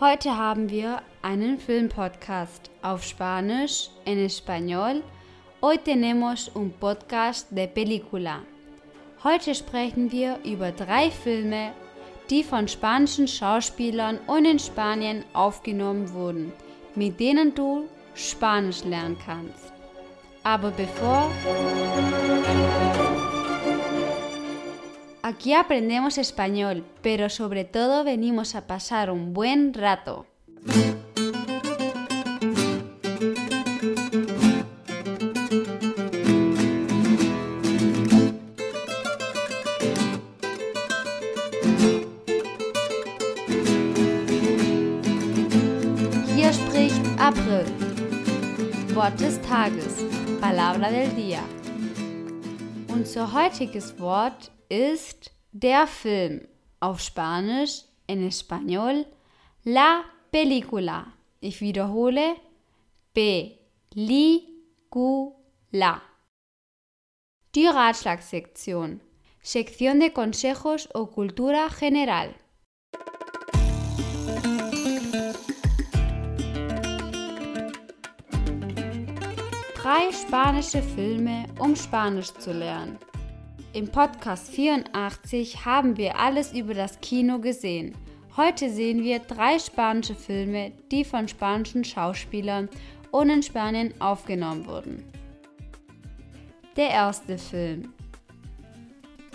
Heute 0.00 0.34
haben 0.34 0.70
wir 0.70 1.02
einen 1.20 1.58
Filmpodcast 1.58 2.70
auf 2.80 3.04
Spanisch, 3.04 3.90
en 4.06 4.16
español. 4.16 5.02
Hoy 5.60 5.76
tenemos 5.76 6.50
un 6.54 6.72
podcast 6.72 7.48
de 7.50 7.66
película. 7.66 8.40
Heute 9.22 9.54
sprechen 9.54 10.10
wir 10.10 10.38
über 10.42 10.72
drei 10.72 11.10
Filme, 11.10 11.72
die 12.30 12.42
von 12.42 12.66
spanischen 12.66 13.28
Schauspielern 13.28 14.18
und 14.26 14.46
in 14.46 14.58
Spanien 14.58 15.22
aufgenommen 15.34 16.10
wurden, 16.14 16.54
mit 16.94 17.20
denen 17.20 17.54
du 17.54 17.84
Spanisch 18.14 18.82
lernen 18.84 19.18
kannst. 19.22 19.70
Aber 20.42 20.70
bevor... 20.70 21.30
Aquí 25.30 25.54
aprendemos 25.54 26.18
español, 26.18 26.84
pero 27.02 27.28
sobre 27.28 27.64
todo 27.64 28.02
venimos 28.02 28.56
a 28.56 28.66
pasar 28.66 29.12
un 29.12 29.32
buen 29.32 29.72
rato. 29.74 30.26
Hier 46.34 46.52
spricht 46.52 47.06
April. 47.20 47.66
Wort 48.96 49.16
des 49.20 49.40
Tages. 49.42 50.04
Palabra 50.40 50.90
del 50.90 51.14
día. 51.14 51.44
Unser 52.88 53.28
heutiges 53.32 53.94
Wort 53.96 54.50
ist 54.70 55.32
der 55.52 55.86
Film. 55.86 56.48
Auf 56.78 57.00
Spanisch, 57.00 57.82
en 58.06 58.26
español, 58.26 59.04
la 59.64 60.04
película. 60.30 61.12
Ich 61.40 61.60
wiederhole, 61.60 62.36
película. 63.12 64.42
Die 67.54 67.66
Ratschlagssektion. 67.66 69.02
Sección 69.42 70.00
de 70.00 70.12
consejos 70.12 70.88
o 70.94 71.06
cultura 71.10 71.68
general. 71.70 72.34
Drei 79.74 80.12
spanische 80.12 80.82
Filme, 80.82 81.46
um 81.58 81.74
Spanisch 81.74 82.32
zu 82.34 82.52
lernen. 82.52 82.98
Im 83.72 83.86
Podcast 83.86 84.50
84 84.50 85.64
haben 85.64 85.96
wir 85.96 86.18
alles 86.18 86.52
über 86.52 86.74
das 86.74 87.00
Kino 87.00 87.38
gesehen. 87.38 87.94
Heute 88.36 88.68
sehen 88.68 89.04
wir 89.04 89.20
drei 89.20 89.60
spanische 89.60 90.16
Filme, 90.16 90.72
die 90.90 91.04
von 91.04 91.28
spanischen 91.28 91.84
Schauspielern 91.84 92.68
und 93.12 93.30
in 93.30 93.44
Spanien 93.44 93.94
aufgenommen 94.00 94.66
wurden. 94.66 95.04
Der 96.76 96.90
erste 96.90 97.38
Film. 97.38 97.94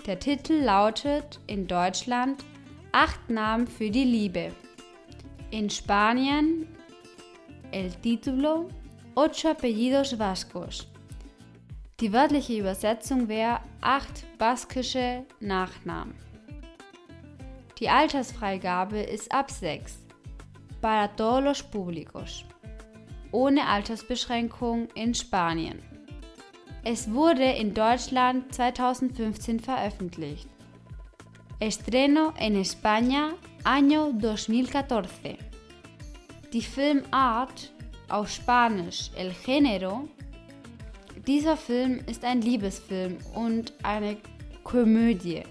Der 0.04 0.18
Titel 0.18 0.52
lautet 0.52 1.40
in 1.46 1.66
Deutschland 1.66 2.44
Acht 2.92 3.30
Namen 3.30 3.66
für 3.66 3.90
die 3.90 4.04
Liebe. 4.04 4.52
In 5.50 5.70
Spanien 5.70 6.68
El 7.70 7.90
título 8.02 8.68
Ocho 9.14 9.48
apellidos 9.48 10.18
vascos. 10.18 10.86
Die 12.00 12.12
wörtliche 12.12 12.58
Übersetzung 12.58 13.26
wäre 13.28 13.60
acht 13.80 14.26
baskische 14.36 15.24
Nachnamen. 15.40 16.14
Die 17.78 17.88
Altersfreigabe 17.88 19.00
ist 19.00 19.32
ab 19.32 19.50
6. 19.50 20.04
Para 20.82 21.08
todos 21.08 21.42
los 21.42 21.62
públicos. 21.62 22.44
Ohne 23.32 23.66
Altersbeschränkung 23.66 24.88
in 24.94 25.14
Spanien. 25.14 25.80
Es 26.84 27.10
wurde 27.10 27.44
in 27.44 27.72
Deutschland 27.72 28.54
2015 28.54 29.60
veröffentlicht. 29.60 30.50
Estreno 31.60 32.34
en 32.36 32.56
España 32.56 33.30
año 33.64 34.12
2014. 34.20 35.38
Die 36.52 36.60
Filmart 36.60 37.72
auf 38.10 38.28
Spanisch 38.28 39.10
El 39.16 39.32
Género. 39.32 40.10
Dieser 41.26 41.56
Film 41.56 41.98
ist 42.06 42.24
ein 42.24 42.40
Liebesfilm 42.40 43.16
und 43.34 43.72
eine 43.82 44.16
Komödie. 44.62 45.42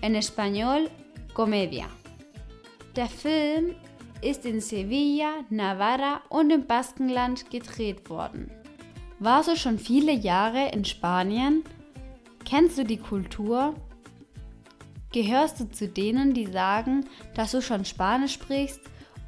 En 0.00 0.14
español, 0.14 0.88
Comedia. 1.34 1.86
Der 2.94 3.08
Film 3.08 3.74
ist 4.20 4.46
in 4.46 4.60
Sevilla, 4.60 5.44
Navarra 5.50 6.20
und 6.28 6.52
im 6.52 6.66
Baskenland 6.66 7.50
gedreht 7.50 8.08
worden. 8.10 8.48
Warst 9.18 9.48
du 9.48 9.56
schon 9.56 9.80
viele 9.80 10.12
Jahre 10.12 10.70
in 10.72 10.84
Spanien? 10.84 11.64
Kennst 12.44 12.78
du 12.78 12.84
die 12.84 12.98
Kultur? 12.98 13.74
Gehörst 15.12 15.58
du 15.58 15.68
zu 15.68 15.88
denen, 15.88 16.32
die 16.32 16.46
sagen, 16.46 17.06
dass 17.34 17.50
du 17.50 17.60
schon 17.60 17.84
Spanisch 17.84 18.34
sprichst 18.34 18.82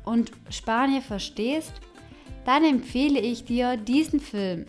und 0.04 0.30
Spanier 0.50 1.02
verstehst? 1.02 1.72
Dann 2.44 2.64
empfehle 2.64 3.18
ich 3.18 3.44
dir 3.44 3.76
diesen 3.76 4.20
Film. 4.20 4.66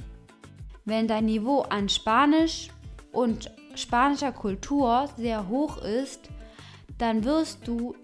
Wenn 0.88 1.07
dein 1.07 1.25
Niveau 1.25 1.62
an 1.62 1.90
Spanisch 1.90 2.69
und 3.12 3.51
spanischer 3.73 4.31
Kultur 4.31 5.09
sehr 5.18 5.50
hoch 5.50 5.78
ist, 5.78 6.29
dann 7.00 7.23
wirst 7.23 7.68
du 7.68 7.96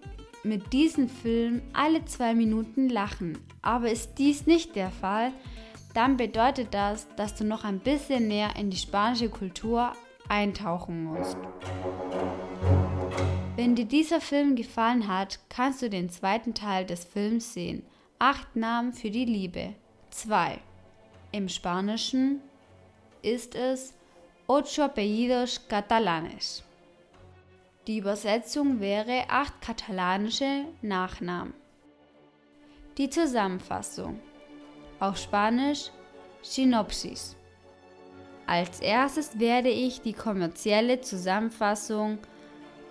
mit 0.43 0.73
diesem 0.73 1.07
Film 1.07 1.61
alle 1.73 2.03
zwei 2.05 2.33
Minuten 2.33 2.89
lachen. 2.89 3.37
Aber 3.61 3.91
ist 3.91 4.15
dies 4.17 4.47
nicht 4.47 4.75
der 4.75 4.89
Fall, 4.89 5.31
dann 5.93 6.17
bedeutet 6.17 6.73
das, 6.73 7.07
dass 7.15 7.35
du 7.35 7.43
noch 7.43 7.63
ein 7.63 7.79
bisschen 7.79 8.27
näher 8.27 8.55
in 8.57 8.71
die 8.71 8.77
spanische 8.77 9.29
Kultur 9.29 9.93
eintauchen 10.27 11.03
musst. 11.03 11.37
Wenn 13.55 13.75
dir 13.75 13.85
dieser 13.85 14.21
Film 14.21 14.55
gefallen 14.55 15.07
hat, 15.07 15.39
kannst 15.49 15.83
du 15.83 15.89
den 15.91 16.09
zweiten 16.09 16.55
Teil 16.55 16.87
des 16.87 17.05
Films 17.05 17.53
sehen. 17.53 17.85
Acht 18.17 18.55
Namen 18.55 18.91
für 18.93 19.11
die 19.11 19.25
Liebe. 19.25 19.75
2. 20.09 20.57
Im 21.31 21.47
Spanischen 21.47 22.41
ist 23.21 23.55
es 23.55 23.93
Ocho 24.47 24.83
apellidos 24.83 25.67
catalanes. 25.67 26.63
Die 27.87 27.97
Übersetzung 27.97 28.79
wäre 28.79 29.25
acht 29.29 29.61
katalanische 29.61 30.65
Nachnamen. 30.81 31.53
Die 32.97 33.09
Zusammenfassung. 33.09 34.19
Auf 34.99 35.17
Spanisch 35.17 35.89
Synopsis. 36.41 37.35
Als 38.45 38.81
erstes 38.81 39.39
werde 39.39 39.69
ich 39.69 40.01
die 40.01 40.13
kommerzielle 40.13 40.99
Zusammenfassung 41.01 42.19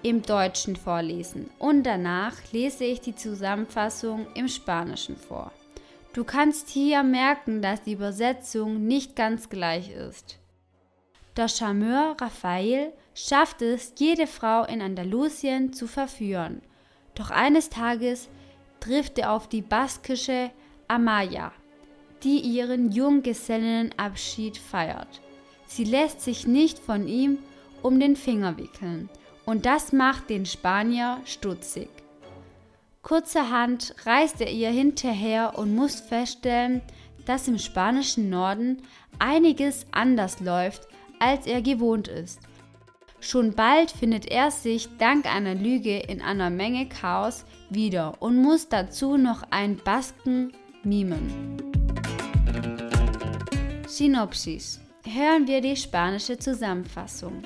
im 0.03 0.23
Deutschen 0.23 0.77
vorlesen 0.77 1.51
und 1.59 1.83
danach 1.83 2.35
lese 2.53 2.85
ich 2.85 3.01
die 3.01 3.15
Zusammenfassung 3.15 4.27
im 4.35 4.49
Spanischen 4.49 5.17
vor. 5.17 5.53
Du 6.12 6.25
kannst 6.25 6.69
hier 6.69 7.04
merken, 7.04 7.62
dass 7.62 7.82
die 7.82 7.93
Übersetzung 7.93 8.87
nicht 8.87 9.15
ganz 9.15 9.48
gleich 9.48 9.91
ist. 9.91 10.41
Der 11.37 11.47
Charmeur 11.47 12.16
Raphael 12.21 12.93
schafft 13.15 13.62
es, 13.62 13.93
jede 13.97 14.26
Frau 14.26 14.65
in 14.65 14.82
Andalusien 14.82 15.72
zu 15.72 15.87
verführen. 15.87 16.62
Doch 17.15 17.31
eines 17.31 17.71
Tages 17.71 18.28
trifft 18.81 19.19
er 19.19 19.32
auf 19.32 19.48
die 19.48 19.62
baskische 19.62 20.50
Amaya, 20.88 21.53
die 22.25 22.41
ihren 22.41 22.91
Junggesellenabschied 22.91 24.59
feiert. 24.59 25.21
Sie 25.66 25.84
lässt 25.84 26.22
sich 26.22 26.47
nicht 26.47 26.80
von 26.80 27.06
ihm 27.06 27.39
um 27.83 28.01
den 28.01 28.16
Finger 28.16 28.59
wickeln 28.59 29.09
und 29.47 29.65
das 29.65 29.92
macht 29.92 30.28
den 30.28 30.45
Spanier 30.45 31.21
stutzig. 31.24 31.89
Kurzerhand 33.03 33.95
reist 34.05 34.41
er 34.41 34.51
ihr 34.51 34.71
hinterher 34.71 35.59
und 35.59 35.75
muss 35.75 36.01
feststellen, 36.01 36.83
dass 37.25 37.49
im 37.49 37.59
spanischen 37.59 38.29
Norden 38.29 38.83
einiges 39.19 39.87
anders 39.91 40.41
läuft, 40.41 40.87
als 41.19 41.47
er 41.47 41.63
gewohnt 41.63 42.09
ist. 42.09 42.41
Schon 43.21 43.53
bald 43.55 43.91
findet 43.91 44.27
er 44.31 44.51
sich 44.51 44.89
dank 44.99 45.27
einer 45.27 45.55
Lüge 45.55 45.99
in 45.99 46.23
einer 46.23 46.51
Menge 46.51 46.89
Chaos 46.89 47.45
wieder 47.69 48.21
und 48.21 48.37
muss 48.37 48.69
dazu 48.69 49.17
noch 49.17 49.43
ein 49.51 49.77
Basken 49.77 50.53
mimen. 50.83 51.57
Synopsis. 53.87 54.81
Hören 55.05 55.47
wir 55.47 55.61
die 55.61 55.77
spanische 55.77 56.39
Zusammenfassung. 56.39 57.43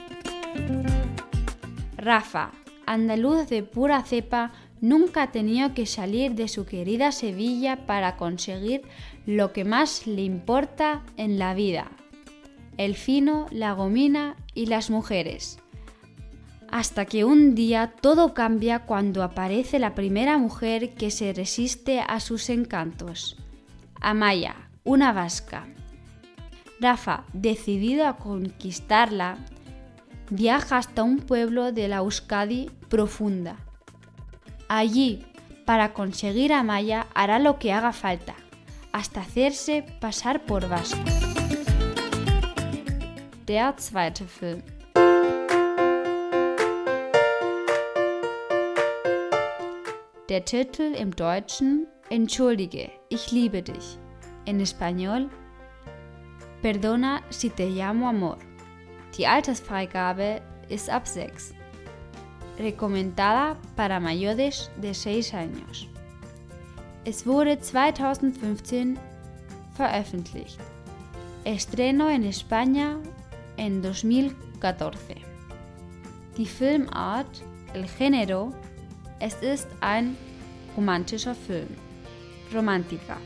Rafa, 1.99 2.51
andaluz 2.87 3.49
de 3.49 3.63
pura 3.63 4.03
cepa, 4.03 4.53
nunca 4.81 5.23
ha 5.23 5.33
tenido 5.33 5.75
que 5.75 5.87
salir 5.87 6.35
de 6.35 6.49
su 6.49 6.67
querida 6.67 7.13
Sevilla 7.13 7.87
para 7.87 8.17
conseguir 8.17 8.83
lo 9.27 9.53
que 9.53 9.65
más 9.65 10.07
le 10.07 10.23
importa 10.23 11.03
en 11.17 11.39
la 11.39 11.55
vida, 11.55 11.91
el 12.77 12.95
fino, 12.95 13.47
la 13.51 13.73
gomina 13.73 14.37
y 14.55 14.67
las 14.67 14.91
mujeres. 14.91 15.59
hasta 16.75 17.05
que 17.05 17.25
un 17.25 17.55
día 17.55 17.93
todo 18.01 18.35
cambia 18.35 18.81
cuando 18.81 19.23
aparece 19.23 19.79
la 19.79 19.95
primera 19.95 20.39
mujer 20.39 20.95
que 20.95 21.13
se 21.13 21.33
resiste 21.33 22.01
a 22.01 22.19
sus 22.19 22.51
encantos. 22.51 23.37
Amaya, 24.01 24.57
una 24.83 25.13
vasca. 25.13 25.69
Rafa, 26.81 27.27
decidido 27.33 28.09
a 28.09 28.17
conquistarla, 28.17 29.39
viaja 30.31 30.79
hasta 30.79 31.03
un 31.03 31.19
pueblo 31.19 31.73
de 31.73 31.89
la 31.89 31.97
Euskadi 31.97 32.71
profunda. 32.89 33.57
Allí, 34.69 35.25
para 35.65 35.93
conseguir 35.93 36.53
a 36.53 36.63
Maya, 36.63 37.07
hará 37.15 37.39
lo 37.39 37.59
que 37.59 37.73
haga 37.73 37.93
falta, 37.93 38.35
hasta 38.93 39.21
hacerse 39.21 39.85
pasar 40.01 40.45
por 40.45 40.69
vasco. 40.69 40.99
Der 43.47 43.77
zweite 43.77 44.27
Film. 44.27 44.63
Der 50.29 50.45
Titel 50.45 50.95
im 50.95 51.11
Deutschen 51.11 51.87
Entschuldige, 52.11 52.91
ich 53.11 53.33
liebe 53.33 53.63
dich. 53.63 53.99
En 54.47 54.61
español 54.61 55.31
Perdona 56.63 57.23
si 57.29 57.51
te 57.51 57.69
llamo 57.69 58.09
amor. 58.09 58.39
Die 59.17 59.29
Altersfreigabe 59.29 60.41
ist 60.69 60.91
ab 60.91 61.07
6. 61.07 61.55
Recomendada 62.59 63.57
para 63.77 64.01
mayores 64.01 64.71
de 64.83 64.93
6 64.93 65.35
años. 65.35 65.87
Es 67.05 67.25
wurde 67.25 67.61
2015 67.61 68.99
veröffentlicht. 69.77 70.59
Estreno 71.45 72.09
en 72.09 72.25
España 72.25 72.99
en 73.57 73.83
2014. 73.83 75.17
Die 76.37 76.47
Filmart, 76.47 77.43
el 77.75 77.87
género, 77.87 78.53
es 79.21 79.35
ist 79.43 79.69
ein 79.81 80.17
romantischer 80.77 81.37
Film. 81.37 81.69
Romantica. 82.53 83.19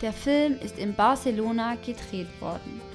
Der 0.00 0.12
Film 0.12 0.58
ist 0.62 0.78
in 0.78 0.94
Barcelona 0.94 1.74
gedreht 1.74 2.28
worden. 2.40 2.89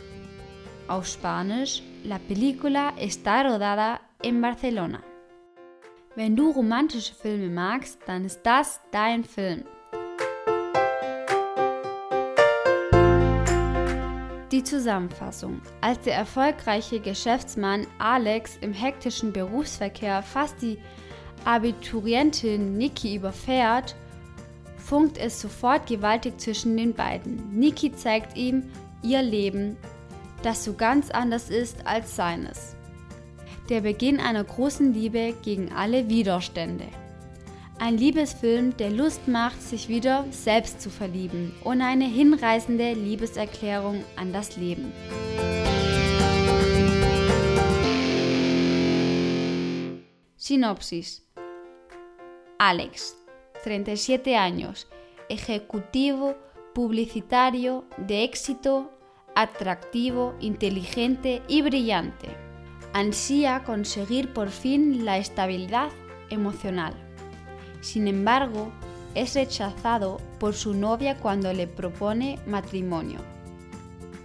Auf 0.88 1.08
Spanisch, 1.08 1.82
la 2.04 2.20
película 2.20 2.94
está 3.00 3.42
rodada 3.42 4.02
en 4.22 4.40
Barcelona. 4.40 5.02
Wenn 6.16 6.36
du 6.36 6.52
romantische 6.52 7.16
Filme 7.16 7.50
magst, 7.50 7.98
dann 8.06 8.24
ist 8.24 8.42
das 8.44 8.80
dein 8.92 9.24
Film. 9.24 9.64
Die 14.52 14.64
Zusammenfassung. 14.64 15.60
Als 15.82 16.02
der 16.02 16.18
erfolgreiche 16.18 17.00
Geschäftsmann 17.00 17.88
Alex 17.98 18.58
im 18.62 18.72
hektischen 18.72 19.34
Berufsverkehr 19.34 20.22
fast 20.22 20.62
die 20.62 20.78
Abiturientin 21.46 22.78
Niki 22.78 23.16
überfährt, 23.16 23.96
funkt 24.78 25.18
es 25.18 25.42
sofort 25.42 25.88
gewaltig 25.88 26.40
zwischen 26.40 26.78
den 26.78 26.94
beiden. 26.94 27.58
Niki 27.58 27.92
zeigt 27.92 28.38
ihm 28.38 28.70
ihr 29.02 29.24
Leben, 29.24 29.78
das 30.46 30.64
so 30.64 30.74
ganz 30.74 31.10
anders 31.10 31.50
ist 31.50 31.88
als 31.88 32.16
seines. 32.16 32.76
Der 33.70 33.82
Beginn 33.82 34.20
einer 34.20 34.44
großen 34.44 34.94
Liebe 34.94 35.34
gegen 35.42 35.72
alle 35.72 36.08
Widerstände. 36.08 36.86
Ein 37.80 37.98
Liebesfilm, 37.98 38.78
der 38.78 38.92
Lust 38.92 39.28
macht, 39.28 39.60
sich 39.62 39.90
wieder 39.90 40.24
selbst 40.30 40.82
zu 40.82 40.92
verlieben 40.92 41.52
und 41.64 41.82
eine 41.82 42.06
hinreißende 42.06 42.94
Liebeserklärung 42.94 44.04
an 44.16 44.32
das 44.32 44.56
Leben. 44.56 44.94
Sinopsis. 50.38 51.24
Alex, 52.60 53.18
37 53.64 54.38
años, 54.38 54.86
ejecutivo 55.28 56.36
publicitario 56.74 57.84
de 57.98 58.24
éxito, 58.24 58.90
atractivo, 59.36 60.34
inteligente 60.40 61.44
y 61.48 61.62
brillante. 61.62 62.30
Ansía 62.94 63.64
conseguir 63.66 64.34
por 64.34 64.50
fin 64.50 65.04
la 65.04 65.18
estabilidad 65.18 65.90
emocional. 66.30 66.94
Sin 67.82 68.08
embargo, 68.08 68.72
es 69.14 69.36
rechazado 69.36 70.20
por 70.40 70.54
su 70.54 70.74
novia 70.74 71.18
cuando 71.18 71.52
le 71.54 71.68
propone 71.68 72.40
matrimonio. 72.48 73.20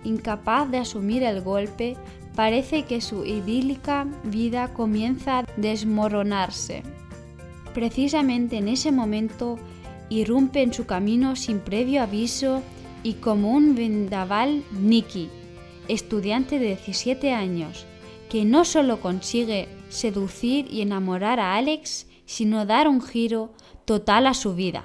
Incapaz 0.04 0.70
de 0.70 0.78
asumir 0.78 1.22
el 1.24 1.42
golpe, 1.42 1.96
parece 2.34 2.84
que 2.84 3.00
su 3.00 3.24
idílica 3.24 4.06
vida 4.24 4.72
comienza 4.72 5.40
a 5.40 5.44
desmoronarse. 5.56 6.82
Precisamente 7.74 8.56
en 8.58 8.68
ese 8.68 8.92
momento 8.92 9.58
irrumpe 10.08 10.62
en 10.62 10.72
su 10.72 10.86
camino 10.86 11.36
sin 11.36 11.60
previo 11.60 12.02
aviso 12.02 12.62
y 13.02 13.14
como 13.14 13.52
un 13.52 13.74
vendaval 13.74 14.64
Nicky, 14.72 15.30
estudiante 15.88 16.58
de 16.58 16.76
17 16.76 17.32
años, 17.32 17.86
que 18.28 18.44
no 18.44 18.64
solo 18.64 19.00
consigue 19.00 19.68
seducir 19.88 20.66
y 20.70 20.82
enamorar 20.82 21.40
a 21.40 21.56
Alex, 21.56 22.06
sino 22.26 22.66
dar 22.66 22.88
un 22.88 23.02
giro 23.02 23.52
total 23.84 24.26
a 24.26 24.34
su 24.34 24.54
vida. 24.54 24.84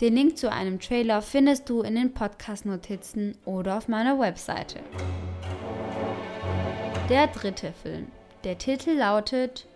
Den 0.00 0.16
Link 0.16 0.36
zu 0.36 0.50
einem 0.50 0.80
Trailer 0.80 1.22
findest 1.22 1.68
du 1.68 1.82
in 1.82 1.94
den 1.94 2.12
Podcast-Notizen 2.12 3.36
oder 3.44 3.76
auf 3.76 3.88
meiner 3.88 4.18
Webseite. 4.18 4.80
Der 7.08 7.28
dritte 7.28 7.72
Film. 7.72 8.08
Der 8.42 8.58
Titel 8.58 8.96
lautet 8.96 9.66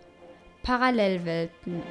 Parallelwelten. 0.63 1.81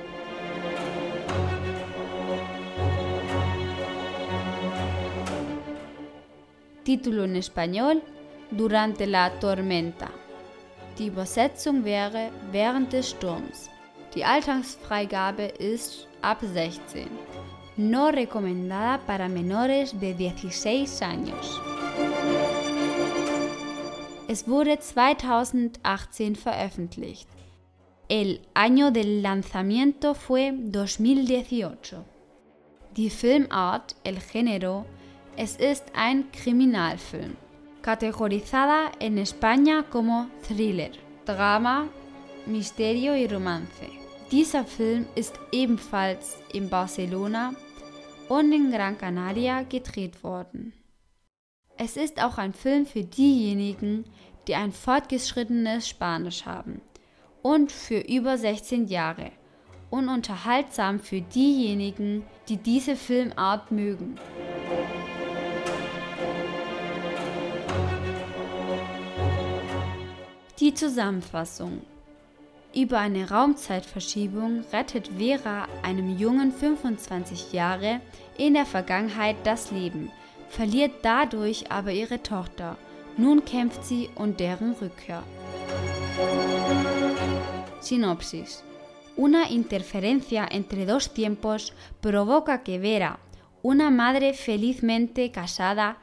Título 6.86 7.24
en 7.24 7.34
español 7.34 8.00
Durante 8.52 9.08
la 9.08 9.40
tormenta. 9.40 10.08
Die 10.96 11.08
Übersetzung 11.08 11.84
wäre 11.84 12.30
Während 12.52 12.92
des 12.92 13.10
Sturms. 13.10 13.68
Die 14.14 14.24
Altersfreigabe 14.24 15.46
ist 15.58 16.06
ab 16.22 16.38
16. 16.42 17.08
No 17.76 18.10
recomendada 18.10 18.98
para 19.04 19.28
menores 19.28 19.98
de 19.98 20.14
16 20.14 21.02
años. 21.02 21.60
Es 24.28 24.46
wurde 24.46 24.78
2018 24.78 26.36
veröffentlicht. 26.36 27.28
El 28.08 28.43
año 28.55 28.93
del 28.93 29.22
lanzamiento 29.22 30.14
fue 30.14 30.55
2018. 30.70 32.05
Die 32.96 33.10
Filmart, 33.10 33.96
el 34.05 34.20
género, 34.20 34.86
es 35.36 35.56
ist 35.56 35.84
ein 35.94 36.31
Kriminalfilm, 36.32 37.36
categorizada 37.82 38.90
en 38.98 39.19
España 39.19 39.82
como 39.82 40.28
thriller, 40.43 40.93
Drama, 41.26 41.88
Misterio 42.46 43.14
y 43.14 43.26
Romance. 43.26 43.90
Dieser 44.31 44.64
Film 44.64 45.06
ist 45.14 45.38
ebenfalls 45.52 46.38
in 46.55 46.70
Barcelona 46.70 47.55
und 48.28 48.50
in 48.52 48.70
Gran 48.70 48.96
Canaria 48.96 49.62
gedreht 49.62 50.24
worden. 50.24 50.72
Es 51.76 51.98
ist 51.98 52.22
auch 52.22 52.38
ein 52.38 52.55
Film 52.55 52.86
für 52.86 53.05
diejenigen, 53.05 54.06
die 54.48 54.55
ein 54.55 54.72
fortgeschrittenes 54.72 55.86
Spanisch 55.86 56.46
haben 56.46 56.81
und 57.43 57.70
für 57.70 57.98
über 57.98 58.38
16 58.38 58.86
Jahre 58.86 59.32
und 59.90 60.08
unterhaltsam 60.08 60.98
für 60.98 61.20
diejenigen, 61.20 62.24
die 62.48 62.56
diese 62.56 62.96
Filmart 62.96 63.70
mögen. 63.70 64.19
Die 70.67 70.75
Zusammenfassung. 70.75 71.82
Über 72.75 72.99
eine 72.99 73.31
Raumzeitverschiebung 73.31 74.65
rettet 74.73 75.11
Vera 75.17 75.69
einem 75.85 76.19
jungen 76.19 76.51
25 76.51 77.53
Jahre 77.53 78.01
in 78.37 78.55
der 78.55 78.67
Vergangenheit 78.67 79.37
das 79.44 79.70
Leben, 79.70 80.11
verliert 80.49 80.91
dadurch 81.03 81.70
aber 81.70 81.93
ihre 81.93 82.20
Tochter. 82.20 82.77
Nun 83.17 83.44
kämpft 83.44 83.85
sie 83.85 84.11
um 84.17 84.37
deren 84.37 84.73
Rückkehr. 84.73 85.23
Sinopsis. 87.79 88.65
Una 89.17 89.49
interferencia 89.49 90.49
entre 90.51 90.85
dos 90.85 91.15
tiempos 91.15 91.75
provoca 92.01 92.65
que 92.65 92.81
Vera, 92.81 93.20
una 93.63 93.93
madre 93.93 94.35
felizmente 94.35 95.31
casada, 95.31 95.99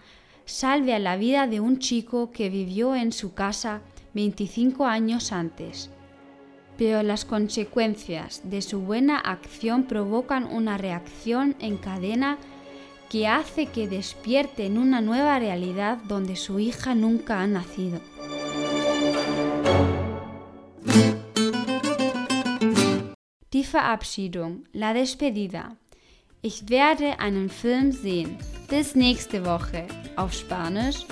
salve 0.46 0.94
a 0.94 1.00
la 1.00 1.18
vida 1.18 1.48
de 1.48 1.60
un 1.60 1.80
chico 1.80 2.32
que 2.32 2.50
vivió 2.50 2.96
en 2.96 3.12
su 3.12 3.34
casa 3.34 3.82
25 4.14 4.86
años 4.86 5.32
antes. 5.32 5.90
Pero 6.78 7.04
las 7.04 7.26
consecuencias 7.26 8.42
de 8.44 8.62
su 8.62 8.82
buena 8.82 9.18
acción 9.18 9.84
provocan 9.84 10.46
una 10.46 10.78
reacción 10.78 11.56
en 11.60 11.78
cadena 11.78 12.38
que 13.10 13.28
hace 13.28 13.68
que 13.68 13.88
despierte 13.88 14.66
en 14.66 14.78
una 14.78 15.00
nueva 15.00 15.38
realidad 15.38 16.00
donde 16.08 16.36
su 16.36 16.60
hija 16.60 16.96
nunca 16.96 17.42
ha 17.42 17.48
nacido. 17.48 18.02
Die 23.52 23.64
Verabschiedung, 23.64 24.68
la 24.74 24.96
despedida. 24.96 25.78
Ich 26.42 26.70
werde 26.70 27.20
einen 27.20 27.50
Film 27.50 27.92
sehen. 27.92 28.38
Bis 28.68 28.96
nächste 28.96 29.46
Woche. 29.46 29.86
Auf 30.16 30.34
Spanisch. 30.34 31.06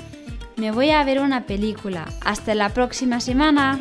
Me 0.62 0.70
voy 0.70 0.92
a 0.92 1.04
ver 1.04 1.20
una 1.20 1.48
película. 1.48 2.06
Hasta 2.24 2.54
la 2.54 2.70
próxima 2.70 3.20
semana. 3.20 3.80